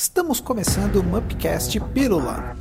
Estamos 0.00 0.38
começando 0.38 1.00
o 1.00 1.02
Mupcast 1.02 1.80
Pílula. 1.92 2.56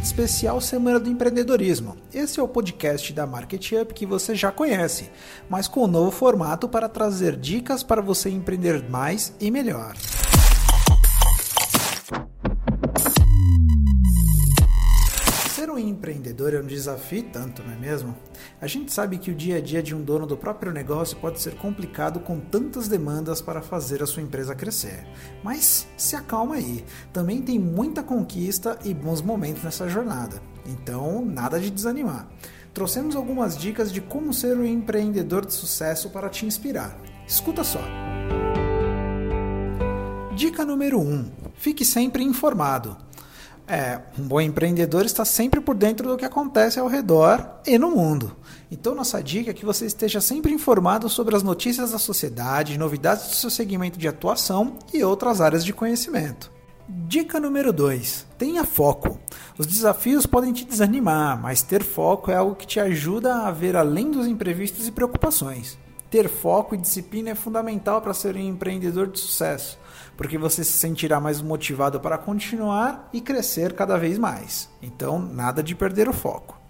Especial 0.00 0.60
Semana 0.60 1.00
do 1.00 1.10
Empreendedorismo. 1.10 1.96
Esse 2.14 2.38
é 2.38 2.42
o 2.44 2.46
podcast 2.46 3.12
da 3.12 3.26
Market 3.26 3.72
Up 3.72 3.92
que 3.92 4.06
você 4.06 4.36
já 4.36 4.52
conhece, 4.52 5.10
mas 5.50 5.66
com 5.66 5.82
um 5.82 5.88
novo 5.88 6.12
formato 6.12 6.68
para 6.68 6.88
trazer 6.88 7.34
dicas 7.34 7.82
para 7.82 8.00
você 8.00 8.30
empreender 8.30 8.88
mais 8.88 9.34
e 9.40 9.50
melhor. 9.50 9.96
Empreendedor 16.42 16.54
é 16.54 16.60
um 16.60 16.66
desafio 16.66 17.22
tanto, 17.32 17.62
não 17.62 17.72
é 17.72 17.76
mesmo? 17.76 18.16
A 18.60 18.66
gente 18.66 18.92
sabe 18.92 19.18
que 19.18 19.30
o 19.30 19.34
dia 19.34 19.58
a 19.58 19.60
dia 19.60 19.82
de 19.82 19.94
um 19.94 20.02
dono 20.02 20.26
do 20.26 20.36
próprio 20.36 20.72
negócio 20.72 21.16
pode 21.18 21.40
ser 21.40 21.54
complicado 21.56 22.20
com 22.20 22.40
tantas 22.40 22.88
demandas 22.88 23.40
para 23.40 23.62
fazer 23.62 24.02
a 24.02 24.06
sua 24.06 24.22
empresa 24.22 24.54
crescer. 24.54 25.06
Mas 25.42 25.86
se 25.96 26.16
acalma 26.16 26.56
aí, 26.56 26.84
também 27.12 27.40
tem 27.40 27.58
muita 27.58 28.02
conquista 28.02 28.78
e 28.84 28.92
bons 28.92 29.22
momentos 29.22 29.62
nessa 29.62 29.88
jornada. 29.88 30.42
Então, 30.66 31.24
nada 31.24 31.60
de 31.60 31.70
desanimar. 31.70 32.28
Trouxemos 32.74 33.14
algumas 33.14 33.56
dicas 33.56 33.92
de 33.92 34.00
como 34.00 34.32
ser 34.32 34.56
um 34.56 34.64
empreendedor 34.64 35.46
de 35.46 35.52
sucesso 35.52 36.10
para 36.10 36.28
te 36.28 36.46
inspirar. 36.46 36.98
Escuta 37.26 37.62
só. 37.62 37.82
Dica 40.34 40.64
número 40.64 40.98
1: 40.98 41.02
um, 41.02 41.30
Fique 41.54 41.84
sempre 41.84 42.24
informado. 42.24 42.96
É, 43.74 43.98
um 44.18 44.24
bom 44.24 44.38
empreendedor 44.38 45.06
está 45.06 45.24
sempre 45.24 45.58
por 45.58 45.74
dentro 45.74 46.06
do 46.06 46.18
que 46.18 46.26
acontece 46.26 46.78
ao 46.78 46.88
redor 46.88 47.62
e 47.66 47.78
no 47.78 47.90
mundo. 47.90 48.36
Então, 48.70 48.94
nossa 48.94 49.22
dica 49.22 49.50
é 49.50 49.54
que 49.54 49.64
você 49.64 49.86
esteja 49.86 50.20
sempre 50.20 50.52
informado 50.52 51.08
sobre 51.08 51.34
as 51.34 51.42
notícias 51.42 51.92
da 51.92 51.98
sociedade, 51.98 52.76
novidades 52.76 53.28
do 53.28 53.34
seu 53.34 53.48
segmento 53.48 53.98
de 53.98 54.06
atuação 54.06 54.76
e 54.92 55.02
outras 55.02 55.40
áreas 55.40 55.64
de 55.64 55.72
conhecimento. 55.72 56.52
Dica 56.86 57.40
número 57.40 57.72
2: 57.72 58.26
tenha 58.36 58.62
foco. 58.62 59.18
Os 59.56 59.64
desafios 59.64 60.26
podem 60.26 60.52
te 60.52 60.66
desanimar, 60.66 61.40
mas 61.40 61.62
ter 61.62 61.82
foco 61.82 62.30
é 62.30 62.34
algo 62.34 62.54
que 62.54 62.66
te 62.66 62.78
ajuda 62.78 63.46
a 63.46 63.50
ver 63.50 63.74
além 63.74 64.10
dos 64.10 64.26
imprevistos 64.26 64.86
e 64.86 64.92
preocupações. 64.92 65.78
Ter 66.12 66.28
foco 66.28 66.74
e 66.74 66.78
disciplina 66.78 67.30
é 67.30 67.34
fundamental 67.34 68.02
para 68.02 68.12
ser 68.12 68.36
um 68.36 68.38
empreendedor 68.38 69.06
de 69.06 69.18
sucesso, 69.18 69.78
porque 70.14 70.36
você 70.36 70.62
se 70.62 70.76
sentirá 70.76 71.18
mais 71.18 71.40
motivado 71.40 71.98
para 71.98 72.18
continuar 72.18 73.08
e 73.14 73.20
crescer 73.22 73.72
cada 73.72 73.96
vez 73.96 74.18
mais. 74.18 74.68
Então, 74.82 75.18
nada 75.18 75.62
de 75.62 75.74
perder 75.74 76.10
o 76.10 76.12
foco. 76.12 76.61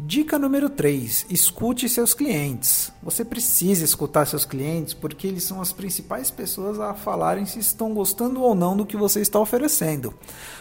Dica 0.00 0.38
número 0.38 0.70
3: 0.70 1.26
escute 1.28 1.88
seus 1.88 2.14
clientes. 2.14 2.92
Você 3.02 3.24
precisa 3.24 3.84
escutar 3.84 4.26
seus 4.26 4.44
clientes 4.44 4.94
porque 4.94 5.26
eles 5.26 5.42
são 5.42 5.60
as 5.60 5.72
principais 5.72 6.30
pessoas 6.30 6.78
a 6.78 6.94
falarem 6.94 7.44
se 7.44 7.58
estão 7.58 7.92
gostando 7.92 8.40
ou 8.40 8.54
não 8.54 8.76
do 8.76 8.86
que 8.86 8.96
você 8.96 9.20
está 9.20 9.40
oferecendo. 9.40 10.14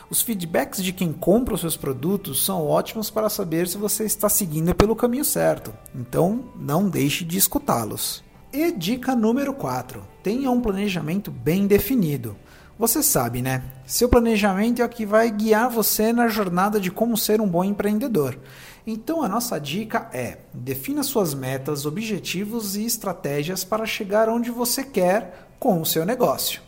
Os 0.09 0.23
feedbacks 0.23 0.83
de 0.83 0.91
quem 0.91 1.13
compra 1.13 1.53
os 1.53 1.61
seus 1.61 1.77
produtos 1.77 2.43
são 2.43 2.65
ótimos 2.65 3.11
para 3.11 3.29
saber 3.29 3.67
se 3.67 3.77
você 3.77 4.05
está 4.05 4.27
seguindo 4.27 4.73
pelo 4.73 4.95
caminho 4.95 5.23
certo. 5.23 5.71
Então, 5.93 6.45
não 6.55 6.89
deixe 6.89 7.23
de 7.23 7.37
escutá-los. 7.37 8.23
E 8.51 8.71
dica 8.71 9.15
número 9.15 9.53
4: 9.53 10.03
tenha 10.23 10.49
um 10.49 10.59
planejamento 10.59 11.29
bem 11.29 11.67
definido. 11.67 12.35
Você 12.79 13.01
sabe, 13.01 13.41
né? 13.41 13.63
Seu 13.87 14.07
planejamento 14.07 14.83
é 14.83 14.85
o 14.85 14.89
que 14.89 15.03
vai 15.03 15.31
guiar 15.31 15.67
você 15.67 16.13
na 16.13 16.27
jornada 16.27 16.79
de 16.79 16.91
como 16.91 17.17
ser 17.17 17.41
um 17.41 17.47
bom 17.47 17.63
empreendedor. 17.63 18.37
Então 18.85 19.23
a 19.23 19.27
nossa 19.27 19.59
dica 19.59 20.07
é: 20.13 20.37
defina 20.53 21.01
suas 21.01 21.33
metas, 21.33 21.87
objetivos 21.87 22.75
e 22.75 22.85
estratégias 22.85 23.63
para 23.63 23.85
chegar 23.87 24.29
onde 24.29 24.51
você 24.51 24.83
quer 24.83 25.49
com 25.59 25.81
o 25.81 25.85
seu 25.85 26.05
negócio. 26.05 26.61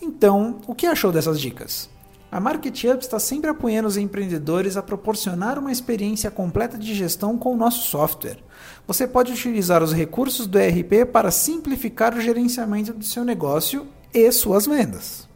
Então, 0.00 0.60
o 0.66 0.74
que 0.74 0.86
achou 0.86 1.12
dessas 1.12 1.38
dicas? 1.38 1.90
A 2.32 2.40
Market 2.40 2.84
Up 2.84 3.04
está 3.04 3.18
sempre 3.18 3.50
apoiando 3.50 3.88
os 3.88 3.96
empreendedores 3.96 4.76
a 4.76 4.82
proporcionar 4.82 5.58
uma 5.58 5.70
experiência 5.70 6.30
completa 6.30 6.76
de 6.76 6.94
gestão 6.94 7.38
com 7.38 7.52
o 7.52 7.56
nosso 7.56 7.82
software. 7.82 8.38
Você 8.86 9.06
pode 9.06 9.32
utilizar 9.32 9.82
os 9.82 9.92
recursos 9.92 10.46
do 10.46 10.58
ERP 10.58 11.06
para 11.12 11.30
simplificar 11.30 12.14
o 12.14 12.20
gerenciamento 12.20 12.92
do 12.92 13.04
seu 13.04 13.24
negócio 13.24 13.86
e 14.12 14.30
suas 14.32 14.66
vendas. 14.66 15.26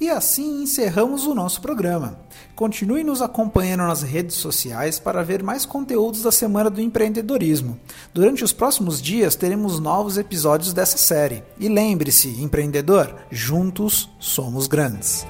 E 0.00 0.08
assim 0.08 0.62
encerramos 0.62 1.26
o 1.26 1.34
nosso 1.34 1.60
programa. 1.60 2.20
Continue 2.54 3.02
nos 3.02 3.20
acompanhando 3.20 3.84
nas 3.84 4.02
redes 4.02 4.36
sociais 4.36 4.98
para 4.98 5.24
ver 5.24 5.42
mais 5.42 5.64
conteúdos 5.64 6.22
da 6.22 6.30
Semana 6.30 6.70
do 6.70 6.80
Empreendedorismo. 6.80 7.78
Durante 8.14 8.44
os 8.44 8.52
próximos 8.52 9.02
dias 9.02 9.34
teremos 9.34 9.80
novos 9.80 10.16
episódios 10.16 10.72
dessa 10.72 10.98
série. 10.98 11.42
E 11.58 11.68
lembre-se, 11.68 12.28
empreendedor, 12.42 13.14
juntos 13.30 14.08
somos 14.18 14.66
grandes. 14.66 15.26